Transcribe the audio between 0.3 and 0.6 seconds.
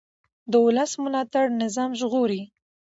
د